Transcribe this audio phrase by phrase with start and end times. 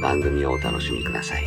[0.00, 1.44] 番組をお楽しみください。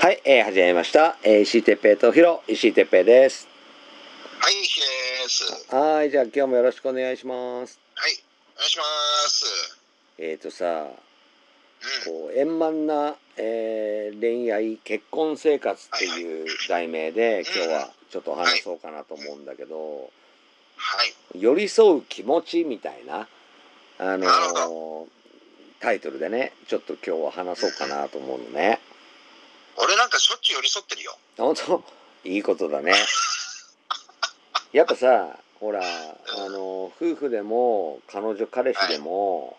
[0.00, 1.16] はい、えー、始めました。
[1.22, 3.46] えー、石井哲平とヒロ、石井哲平です。
[4.40, 5.74] はい、ひです。
[5.74, 7.78] はい、じゃあ今日もよろしくお願いします。
[7.94, 8.12] はい、
[8.56, 8.84] お願いしま
[9.28, 9.78] す。
[10.18, 20.10] えーとさ、うん、こう円満な、えー恋愛結婚生活っていう題名で今日はちょっと話そうかなと思うんだけど、はい、
[21.38, 23.28] 寄り添う気持ちみたいな
[23.98, 25.08] あのなるほ
[25.80, 28.80] タイトルでねちょっと今日は話そうかなと思うのね。
[29.76, 31.16] 俺なんかしょっちゅう寄り添ってるよ。
[31.36, 31.84] 本当？
[32.24, 32.94] いいことだね。
[34.72, 39.56] やっぱさほらあの夫婦でも彼女彼氏でも、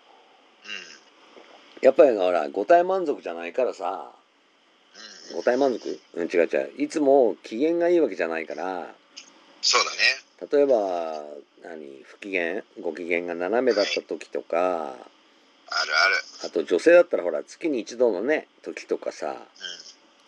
[1.81, 4.11] うやっぱりほら五体満足じゃないからさ
[5.33, 5.99] 五体満足？
[6.13, 6.73] うん違う違う。
[6.77, 8.93] いつも機嫌がいいわけじゃないから。
[9.61, 9.97] そうだね。
[10.51, 11.23] 例えば
[11.63, 12.63] 何不機嫌？
[12.81, 14.57] ご機嫌が斜めだった時とか。
[14.57, 14.99] あるある。
[16.45, 19.35] あと女性だったらほら月に一度のね時とかさ。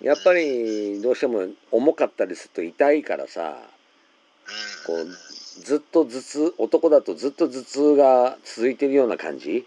[0.02, 3.42] うやっぱりどうしても重かったりすると痛いからさ。
[3.42, 9.66] ん、うん、こうずっと頭痛男だとずっと頭痛が続いてるような感じ？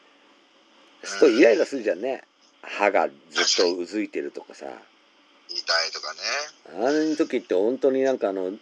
[1.02, 2.24] するとイライラするじゃんね。
[2.62, 4.66] 歯がずっとうずいてるとかさ。
[5.48, 6.86] 痛いとかね。
[6.86, 8.52] あの時って本当になんかあの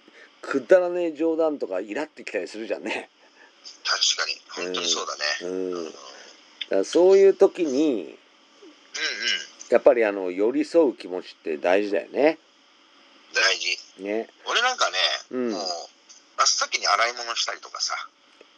[0.47, 3.11] くだらねえ冗談とかイラってきたりするじゃんね。
[3.84, 4.01] 確
[4.55, 5.21] かに、本当にそうだね。
[5.43, 5.97] ううん、うん、ん、だか
[6.77, 8.17] らそういう時に
[9.71, 12.39] やっぱりあの寄り添う気持ちって大事だよね。
[13.34, 14.03] 大事。
[14.03, 14.29] ね。
[14.49, 14.97] 俺なんかね、
[15.33, 15.61] うんもう
[16.39, 17.95] 真っ先に洗い物したりとかさ。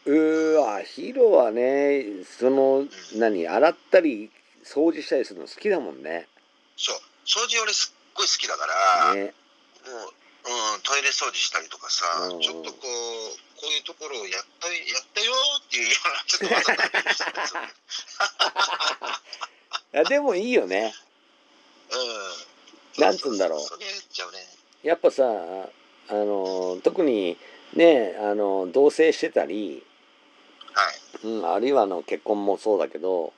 [0.05, 2.05] うーわヒロはね
[2.39, 4.31] その何洗ったり
[4.65, 6.27] 掃除したりするの好きだもんね。
[6.77, 9.23] そう、掃除俺すっごい好きだから、ね。
[9.23, 9.33] もう、
[10.49, 12.81] うん、トイレ掃除したりとかさ、うんうんちょっとこう、
[13.61, 17.61] こういうところをやったやったよーっていうような、ちょっとわざとアピールしたりする
[19.93, 20.95] いやでもいいよね。
[22.97, 23.03] うん。
[23.03, 23.69] なんつうんだろうやっ
[24.11, 24.39] ちゃうね。
[24.83, 27.37] やっぱさあの特に
[27.75, 29.85] ねあの同棲してたり、
[30.73, 31.27] はい。
[31.27, 33.33] うん、あるいはあの結婚もそうだけど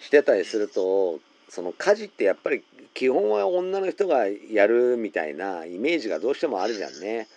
[0.00, 1.20] してたりすると
[1.52, 2.64] その家事ってやっぱり
[2.94, 6.98] 基本は女の人がやるみたいなイメージがどうしてもあるじゃんね。
[6.98, 7.28] うん、あるある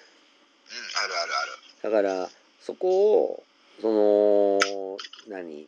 [1.83, 1.91] ある。
[1.91, 2.29] だから
[2.61, 3.43] そこを
[3.81, 5.67] その何？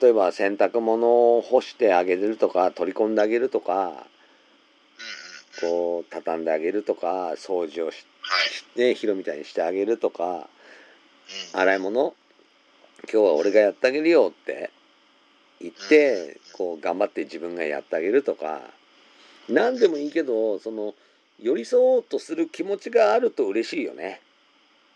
[0.00, 4.06] 例えば洗濯物を干してあげるとか取り込んであげるとか。
[5.60, 8.06] こう畳んであげるとか掃除をし
[8.76, 10.48] てヒロみたいにしてあげるとか
[11.54, 11.60] うん。
[11.60, 12.14] 洗い物？
[13.12, 14.70] 今日は俺がやってあげるよって
[15.60, 18.62] 言ってこう頑張って自分がやってあげるとか
[19.48, 20.94] 何でもいいけどその
[21.40, 24.20] 寄り添おうとする気持ちがあると嬉しいよね。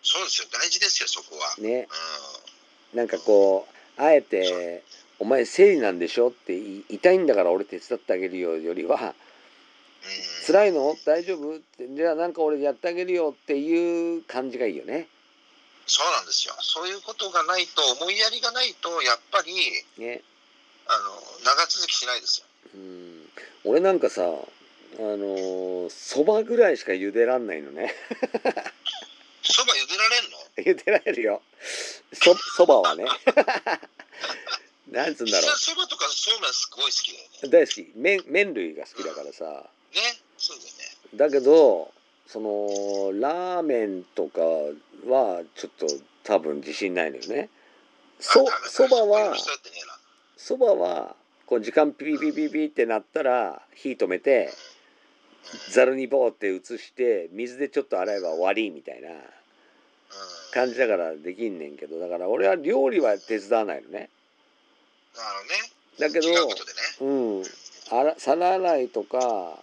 [0.02, 0.48] そうですよ。
[0.52, 1.54] 大事ですよ、そこは。
[1.58, 1.86] ね
[2.92, 3.66] うなんかこ
[3.98, 4.82] うあえて
[5.20, 6.56] 「お前生理なんでしょ?」って
[6.88, 9.00] 痛いんだから俺手伝ってあげるよよりはん。
[9.04, 9.14] うん。
[10.46, 15.08] 「辛いの大丈夫?」って「じゃあなんか俺やってあげるよ」っていう感じがいいよね。
[15.86, 16.54] そうなんですよ。
[16.60, 19.52] そういうことがないと、思いやりがないと、やっぱり、
[19.98, 20.22] ね
[20.86, 22.46] あの、長続きしないですよ。
[22.74, 23.28] うん。
[23.64, 24.26] 俺なんかさあ
[24.98, 27.94] のそばぐらいしか茹でらんないのね。
[29.42, 30.38] そば茹でられんの？
[30.80, 31.42] 茹でられるよ。
[32.12, 33.04] そそばはね。
[34.90, 37.30] なんつうんだろピザそばとかそうめんすごい好きだよね。
[37.44, 37.92] う大好き。
[37.94, 39.70] 麺麺類が好きだからさ。
[39.94, 40.20] ね。
[40.36, 40.96] そうだよね。
[41.14, 41.92] だけど
[42.26, 44.40] そのラーメンとか
[45.10, 45.86] はちょっと
[46.24, 47.48] 多分自信ないのよね。
[48.20, 49.34] そあそばは
[50.36, 54.50] そばはこう時間ピピピピピってなったら火止めて
[55.72, 59.08] ざるにボーって移して水でちょっと洗えば終わりみたいな。
[60.52, 64.10] 感じだからできんねんけどだから俺は料理は手伝わないのね
[65.16, 65.82] なるほどね。
[65.98, 66.36] だけどね。
[67.00, 67.42] うん
[67.90, 69.58] あら皿洗いとか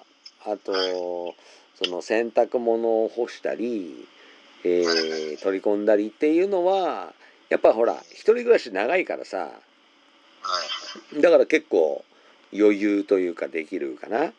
[0.46, 1.36] あと
[1.82, 4.08] その洗濯物を干したり、
[4.64, 7.14] えー取り込んだりっていうのは
[7.50, 9.69] やっぱほら一人暮らし長いからさはいはい。
[11.22, 12.04] だから結構
[12.54, 14.20] 余裕というかできるかな。
[14.20, 14.34] だか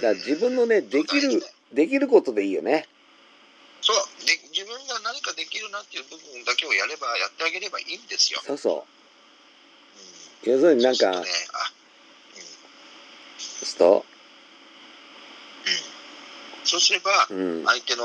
[0.00, 2.86] ら自分のねできるできることでいいよね。
[3.80, 3.96] そう。
[4.26, 8.40] で自分が何かできるなっていう部分だけをやればやってあげればいいんですよ。
[8.44, 8.86] そうそ
[10.44, 10.48] う。
[10.48, 11.48] うん、要するになんかそうす
[13.78, 13.94] ね、うん。
[13.94, 14.02] うん、
[16.64, 17.64] そうすればうん。
[17.64, 18.04] 相手の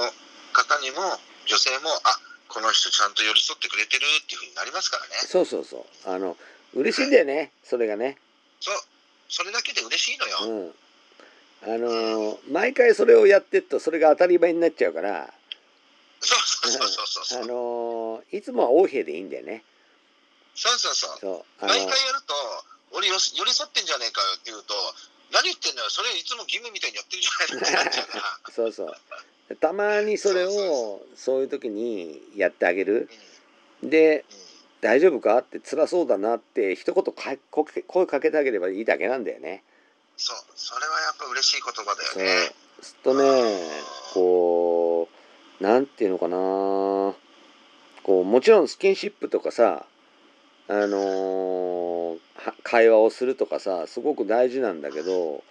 [0.53, 5.15] 方にも女性もあこの人ちゃんと寄り添ってくれてるっていうふうになりますからね。
[5.25, 6.09] そうそうそう。
[6.09, 6.37] あの
[6.73, 8.17] 嬉しいんだよねそれがね。
[8.59, 8.75] そう
[9.29, 10.37] それだけで嬉しいのよ。
[10.41, 10.75] うん。
[11.63, 15.33] あのー毎回それをやってっとそれが当たり前になっちゃうから。
[16.19, 16.39] そう
[16.71, 17.43] そうそうそうそう。
[17.43, 19.63] あのーいつもは横柄でいいんだよね。
[20.55, 21.17] そうそうそう。
[21.19, 22.33] そうあの毎回やると
[22.91, 24.73] 俺よ寄り添ってんじゃねえかよって言うと
[25.31, 28.17] 何言ってんのよそれいつも義務みたいにやってるじゃないってなっちゃうか。
[28.17, 28.23] ら。
[28.53, 29.55] そうそう。
[29.55, 33.09] たまにそれをそういう時にやってあげる。
[33.83, 33.89] うん。
[33.89, 34.50] でうん
[34.81, 39.63] 「大丈夫か?」って辛そうだなって一言かこ声かけてあげればいいだけなんだよね
[40.17, 42.55] そうそれはやっぱ嬉しい言葉だよそうね。
[42.81, 43.69] すっとね
[44.13, 45.07] こ
[45.59, 46.35] うなんていうのかな
[48.03, 49.85] こうもちろんスキンシップとかさ
[50.67, 55.43] あのーは会話をするとかさすごく大事なんだけど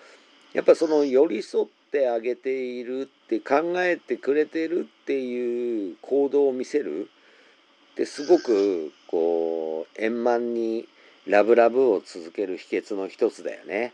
[0.53, 7.09] やっぱその寄り添ってあげているって考えてくれてるっていう行動を見せる
[7.93, 10.87] ってすごくこう円満に
[11.27, 13.93] ラブラブを続ける秘訣の一つだよね。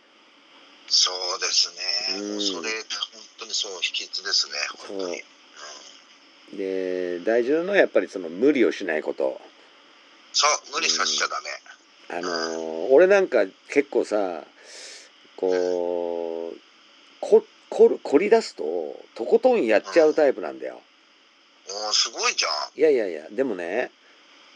[0.88, 1.72] そうです
[2.14, 2.20] ね。
[2.20, 4.52] うんそれ本当にそう秘訣ですね。
[4.88, 5.14] 本当に。
[5.14, 9.40] うんで大事なのはやっぱりその無理をしないこと。
[10.32, 12.18] そう無理させちゃダメ。
[12.18, 14.44] あのー俺なんか結構さ
[15.36, 16.56] こう
[17.20, 18.64] ここる凝り出すと
[19.16, 20.80] とことんやっちゃうタイプなんだよ。
[21.70, 22.78] おおすごいじゃん。
[22.78, 23.90] いやいやいやでもね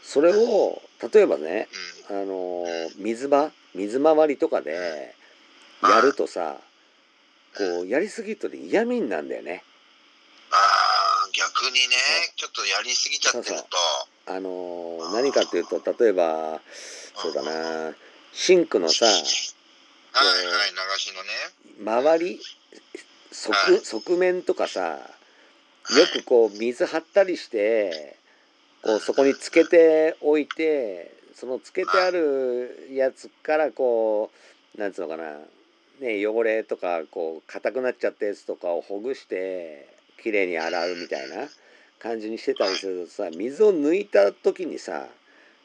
[0.03, 0.81] それを
[1.13, 1.67] 例えばね
[2.09, 2.21] うん。
[2.21, 5.15] あのー水場水回りとかで
[5.83, 6.57] やるとさ
[7.57, 9.63] こうやりすぎるとね嫌味になんだよね。
[10.51, 11.95] ああ逆にね
[12.35, 13.51] ちょっとやりすぎちゃってると。
[13.53, 16.59] そうあのー何かっていうと例えば
[17.15, 17.93] そうだな
[18.33, 21.29] シンクのさはいはい流しのね。
[22.03, 22.39] 周り
[23.31, 24.99] 側はい側面とかさ
[25.91, 28.15] よくこう水張ったりして
[28.81, 34.31] こうそこにつけておいてそのつけてあるやつからこ
[34.77, 35.39] うなんつうのかな
[35.99, 39.87] ね汚れとかこう硬くなっちゃったやつとかをほぐして
[40.21, 41.47] きれいに洗うみたいな
[41.99, 45.07] 感じにしてたりするとさ水を抜いた時にさ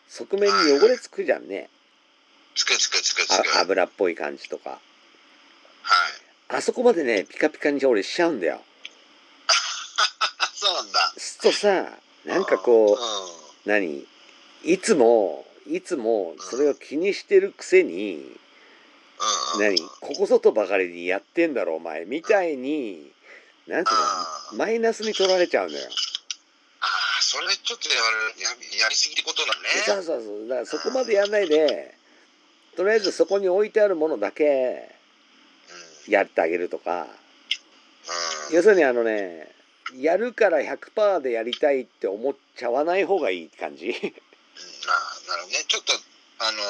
[0.09, 1.69] 側面に汚れつくじゃんね
[2.55, 3.49] つくつくつくつあく。
[3.49, 3.63] はい。
[3.63, 4.81] 油っぽい感じとか
[6.49, 8.61] あそこまでねピカピカに俺しちゃうんだよ。
[10.67, 11.13] あそうなんだ。
[11.17, 12.99] するとさなんかこ
[13.65, 14.05] う何？
[14.65, 18.17] いつもいつもそれを気にしてるくせに
[19.57, 19.61] うん。
[19.61, 19.79] 何？
[20.01, 23.11] ここぞとばかりにやってんだろお前みたいに
[23.67, 23.93] なんつう
[24.53, 24.59] の？
[24.59, 25.89] マイナスに取られちゃうんだよ。
[26.81, 28.01] ああそれちょっとやる
[28.41, 29.69] ややりすぎってことだね。
[29.85, 31.95] そうそうそうだからそこまでやんないで
[32.77, 34.91] とりあえずそこに置いてあるものだけ
[36.07, 36.13] うん。
[36.13, 37.07] やってあげるとか
[38.51, 38.57] うん。
[38.57, 39.49] 要するにあのね
[39.95, 43.89] やるから100%でやりたいって思っちゃわない方がいい感じ？
[43.89, 45.65] うんああなるほどね。
[45.69, 45.93] ちょっと
[46.41, 46.63] あのー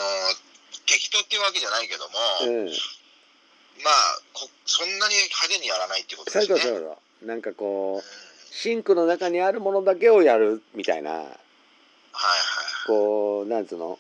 [0.86, 2.04] 適当っていうわけじゃないけど
[2.50, 6.46] も、うん、まあこそんなに派手にやらないってことですね。
[6.46, 11.32] そうそうそうなんかこうシンクの中にあるものだけをやるみたいなはいはい。
[12.86, 13.98] こうなんつうの？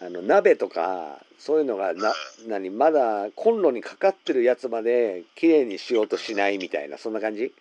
[0.00, 2.14] あの鍋とかそういうのがな
[2.46, 7.52] 何まだコンロにかかってるやつまで綺麗にしようとしないみたいなそんな感じ？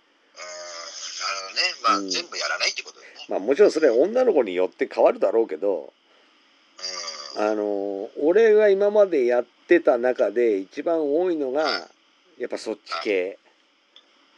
[1.57, 1.63] ね。
[1.83, 3.25] まあ、うん全部やらないってことだよね。
[3.29, 5.91] まあもちろんそれ女の子によって変わるだろうけど
[7.37, 7.43] うん。
[7.43, 11.89] あの俺が今までやってた中で一番多いのが
[12.37, 13.37] やっぱそっち系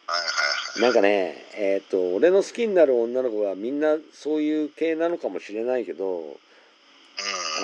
[0.07, 0.27] はいはい
[0.73, 0.81] はい。
[0.81, 6.35] なんかねえっ、と俺の好きになる女の子はみんなそういう系なのかもしれないけどうん。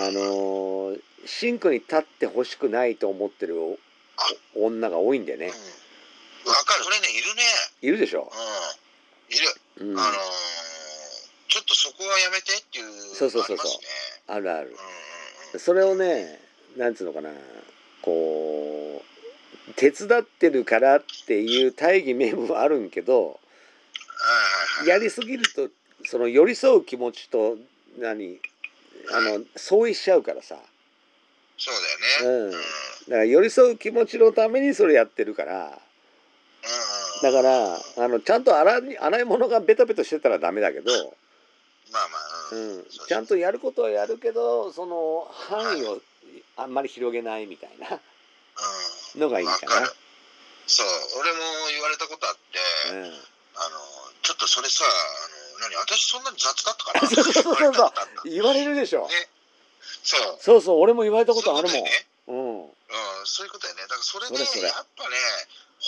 [0.04, 0.96] あの
[1.26, 3.56] シンクに立ってほしくないと思ってる
[4.56, 5.52] 女が多いんだよねうん。
[5.52, 6.84] わかる。
[6.84, 7.42] それね、いるね。
[7.82, 8.30] いるでしょ、うん。
[9.36, 9.92] いる。
[9.92, 10.14] うん、あのー
[11.48, 13.72] ちょっとそこはやめてっていうそうそうそうそう
[14.28, 14.76] あるある
[15.54, 15.60] うん。
[15.60, 16.40] それをね
[16.76, 17.30] なんつうのかな
[18.02, 19.02] こ
[19.70, 23.40] う手伝ってるからっていう大義名分はあるんけど。
[24.86, 25.70] やりすぎると
[26.04, 27.58] その寄り添う気持ちと
[28.00, 28.40] 何
[29.14, 30.58] あの相違しちゃうからさ
[31.58, 31.76] そう
[32.24, 32.40] だよね。
[32.40, 32.52] うんうん。
[32.52, 32.64] だか
[33.10, 35.72] ら寄り添う気持ちのためにそれやってるからうん
[37.26, 40.92] だからあのちゃんと洗い洗い物がベタベタしてたらダメだけど、
[41.92, 42.18] まあま
[42.54, 42.80] あ、ううん。
[42.82, 46.00] ん、ちゃんとやることはやるけどその範囲を
[46.56, 48.00] あんまり広げないみたいな
[49.16, 49.22] うん。
[49.22, 49.88] のがいいかな。
[50.68, 50.88] そう、
[51.20, 51.40] 俺も
[51.74, 53.14] 言われたことあって、うん、あの、
[54.22, 54.88] ちょっとそれさ、あ
[55.62, 57.08] の、何、私そんなに雑だったかな？
[57.08, 57.94] そうそうそうそう
[58.26, 59.14] 言われるでしょね。
[60.04, 60.38] そう。
[60.42, 61.90] そうそう俺も言われたことあるもんね
[62.28, 62.70] うんうん、
[63.26, 63.82] そういうことだよね。
[63.84, 65.10] だからそれで、それそれやっぱね、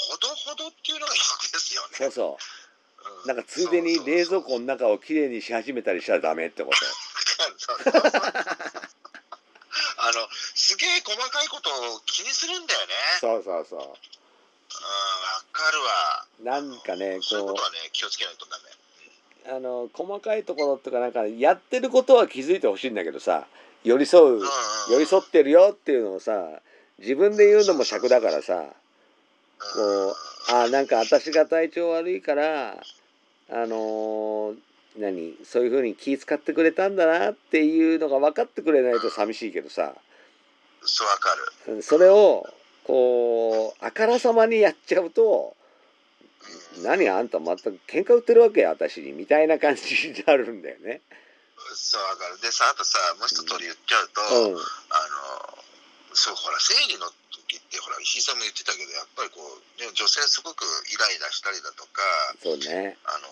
[0.08, 1.90] ほどほどっていうのが100ですよね。
[1.92, 2.38] そうそ
[3.26, 6.78] うなんかついでに冷蔵庫の中をきれいにし始めたりしたらダメってこと
[10.00, 12.94] あの、すげえ細かいことを気にするんだよね。
[13.20, 13.96] そうそうそうん、わ
[15.52, 16.26] かるわ。
[16.40, 18.64] うなんかねこそういうことはね、気をつけないとダメ。
[19.52, 23.48] うあの細かいところとかなんかやってることは気づいてほしいんだけどさ
[23.84, 24.42] 寄り添う
[24.92, 26.62] 寄り添ってるよっていうのをさ
[27.00, 28.72] 自分で言うのも尺だからさうん
[29.60, 30.16] こう
[30.54, 32.84] あなんか私が体調悪いから
[33.50, 34.56] あのー
[34.98, 39.94] 何そういうふうに気遣ってくれたんだなっていうのが分かってくれないと寂しいけどさ
[40.82, 41.30] そうわか
[41.68, 41.74] る。
[41.76, 42.48] うんそれを
[42.84, 45.56] こうあからさまにやっちゃうと
[46.78, 51.02] うん何あんたまた喧嘩売ってるわけや私にみたいな感じになるんだよね。
[51.76, 52.42] そうわかる。
[52.42, 54.62] でさ、あとさ、もう一通り言っちゃうと、うん、あの、
[56.14, 57.12] そう、ほら、生理の
[57.48, 62.04] 時って、ほら、石井さんも言ってたけど、やっぱりこう、ね、女性すごくイライラしたりだとか、
[62.44, 62.98] そうね。
[63.08, 63.27] あの、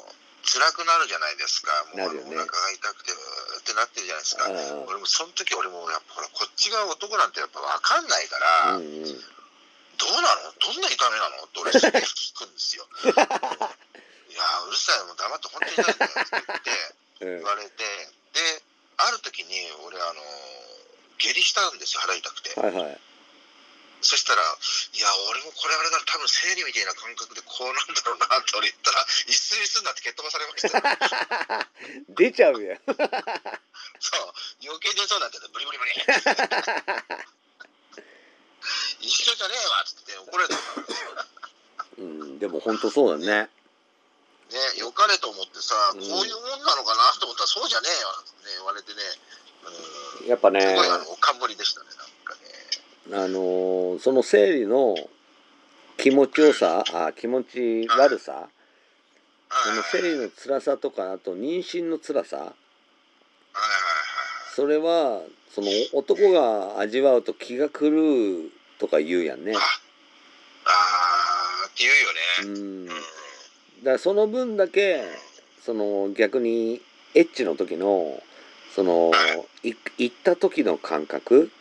[0.47, 1.71] 辛くなるじゃないですか。
[1.95, 4.45] もう、ねお腹が痛くて、ってなってるじゃないですか。
[4.47, 10.53] うん俺もその時俺もやっぱほらこっちが男なんてやっぱ分かんないかうら、んうん、どうなの？
[10.61, 11.43] どんな痛みなの？
[11.43, 12.85] って俺すげえ聞くんですよ。
[14.29, 17.83] いやうるさいもう黙って本当に痛いんだよって言ってうん言われて
[18.33, 18.63] で
[18.97, 20.21] ある時に俺あの
[21.17, 22.99] 下痢したんですよ腹痛くてはいはい。
[24.05, 24.41] そしたら
[24.93, 30.85] 「いや俺もこれあれだ多分生理みたいな感覚でこうなんだろうな」って俺言ったら「一睡一睡になって蹴っ飛ばされましたよ」
[32.15, 32.77] 出ちゃうよ。
[33.99, 34.33] そう
[34.63, 35.91] 余計出そうになっててブリブリブリ
[39.01, 40.61] 一緒じゃねえわっつって怒られたか
[41.15, 41.25] ら
[41.97, 43.49] うん、でも本当そうだね。
[44.51, 49.01] ね、良かれと思ってさ、うんこういうもんなのかなと思ったら、そうじゃねえよって、ね、言われてね、
[50.21, 51.87] うん、やっぱね、すごいあの、おかんぶりでしたね。
[53.11, 54.95] あのーその生理の
[55.97, 58.49] 気持ちよさ、あ気持ち悪さ、
[59.49, 62.53] その生理の辛さとか、あと妊娠の辛さ、
[64.55, 65.21] それは、
[65.53, 69.53] その男が味わうと気が狂うとか言うやんね。
[69.53, 69.61] はい。
[70.65, 71.83] あーって
[72.43, 72.59] 言うよね。
[72.59, 72.85] うん。
[72.87, 72.97] だうん。
[73.85, 75.03] からその分だけ、
[75.63, 76.81] その逆に
[77.13, 78.21] エッチの時の、
[78.73, 79.11] その、
[79.63, 81.51] い行った時の感覚うん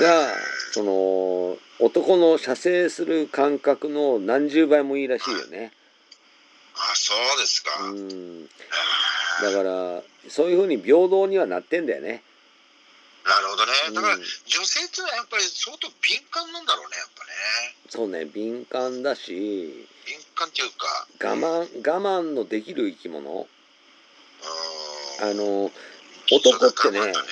[0.00, 0.34] が、
[0.72, 5.72] その、男の射精する感覚の何十倍もいいらしいよね。
[6.76, 7.84] あ、そうですか。
[7.84, 8.46] うん。
[8.46, 12.22] だから、そういうふうに平等にはなってんだよね。
[13.24, 13.72] なるほどね。
[13.94, 17.30] だから、うん女性ってのはやっぱり相当敏感なんだろうね、やっぱね。
[17.88, 23.30] そうね、敏感だし、敏感っていうか、我慢、我慢のできる生き物。
[23.30, 25.30] うん。
[25.30, 25.70] あの、
[26.30, 27.24] 男ってねそうだ我慢だ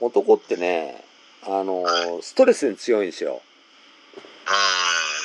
[0.00, 1.04] 男ってね、
[1.46, 3.42] あの、ストレスに強いんですよ。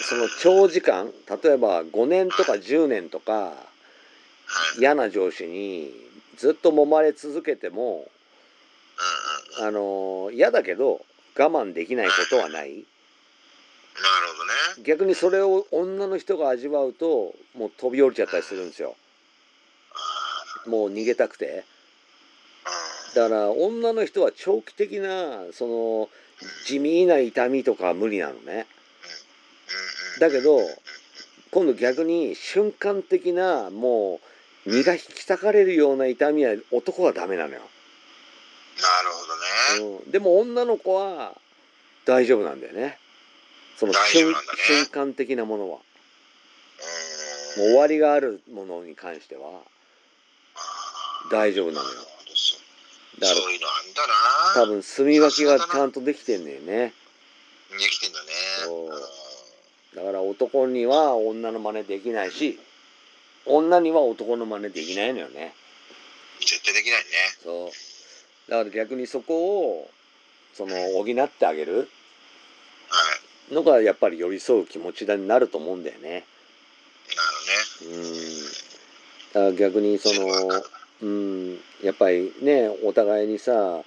[0.09, 0.21] そうん。
[0.23, 1.11] の長時間、
[1.43, 5.93] 例えば5年とか10年とか、はい嫌な上司に
[6.35, 8.09] ずっと揉まれ続けても。
[9.61, 11.05] あの、嫌だけど
[11.37, 12.71] 我慢できないことはない。
[12.71, 12.85] なる
[14.31, 14.37] ほ
[14.75, 14.83] どね。
[14.83, 18.95] 逆にそれを女の人が味わうと、もう飛び降りちゃったりするんですよ。
[20.65, 21.63] あもう逃げたくて。
[23.15, 26.09] だから女の人は長期的な、その、
[26.65, 28.65] 地味な痛みとかは無理なのね。
[30.19, 30.59] だけど
[31.51, 34.19] 今度逆に瞬間的なも
[34.65, 37.67] う身が引き裂かれるような痛みは男はダメなのよ、なる
[39.77, 39.99] ほどね。
[40.05, 41.35] うん、でも女の子は
[42.05, 42.97] 大丈夫なんだよね。
[43.77, 44.35] その瞬ね。
[44.67, 45.79] 瞬間的なものは。
[47.57, 49.61] もうう終わりがあるものに関しては
[51.31, 52.18] 大丈夫なのよ
[53.17, 54.63] だからそういうのあんだな。
[54.63, 56.93] 多分住み分けがちゃんとできてんだよね
[57.71, 58.25] できてんだね。
[58.65, 58.91] そううん
[59.95, 62.59] だから男には女の真似できないし
[63.47, 65.53] 女には男の真似できないのよね
[66.39, 67.05] 絶対できないね。
[67.43, 69.89] そうだから逆にそこを
[70.53, 71.83] その補ってあげるは
[73.51, 73.53] い。
[73.53, 76.23] のがやっぱり寄り添う気持ちになると思うんだよね。
[77.81, 77.95] なるね。
[77.95, 78.45] うん。
[79.33, 80.27] だから逆にその
[81.01, 83.83] うん、やっぱりね、お互いにさ、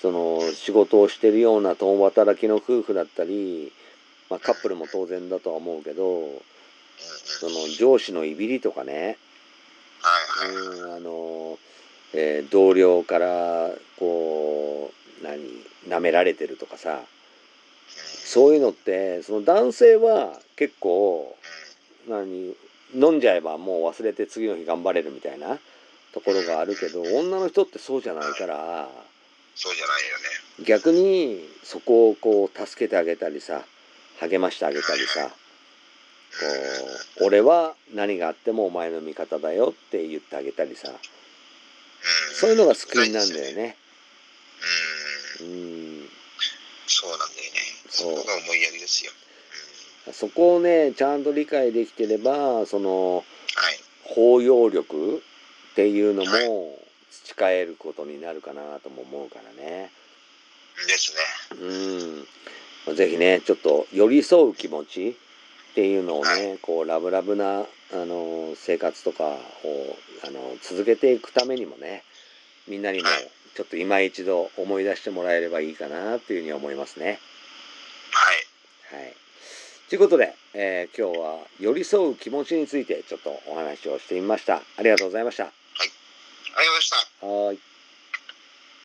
[0.00, 3.72] その仕事をしてるような共働きの夫婦だったり、
[4.30, 6.42] まあ、カップルも当然だとは思うけど。
[7.42, 9.16] その上司のいびりとかね。
[10.84, 11.58] うん、あの、
[12.12, 14.92] えー同僚からこ
[15.22, 15.40] う何
[15.88, 17.02] 舐められてるとかさ。
[18.24, 21.36] そういうのってその男性は結構
[22.08, 22.54] 何
[22.94, 25.58] 飲んじゃえばもう忘れて次の日頑張れるみたいな
[26.12, 28.88] ところがあるけど女の人ってそうじゃないから
[29.54, 30.64] そうじゃないよね。
[30.66, 33.64] 逆にそこをこう助けてあげたりさ
[34.20, 35.34] 励ましてあげたりさこ
[37.20, 40.96] う俺は何があってもお前の味方だよって言ってあげたりさうん。
[42.34, 43.76] そういうのが救いなんだよね。
[45.40, 45.46] うん。
[45.46, 46.08] うん
[46.86, 47.38] そうなんだよね。
[47.88, 49.12] そこが思いやりですよ。
[50.12, 53.80] そこをねちゃんと理解できてればそのはい。
[54.04, 55.22] 包容力
[55.72, 56.78] っていうのも
[57.10, 59.90] 培えることになるかなとも思うからね。
[60.86, 61.14] です
[61.58, 61.60] ね。
[61.60, 62.16] うん
[62.86, 69.36] まあぜひねちょっと寄り添う気持ちっていうのをねこうラブラブなあの生活とかを
[70.26, 72.04] あの続けていくためにもね
[72.68, 77.18] みんなにもはいちょっと今一度思い出してもらえればいいかなっていうふうに思いますね。
[78.10, 79.02] はい。
[79.02, 79.14] はい。
[79.90, 84.62] ということで、えー今日は寄り添う気持ちについてちょっとお話をしてみました。
[84.78, 85.52] ありがとうございました。
[86.54, 87.26] ありがとうございました。
[87.26, 87.71] はい。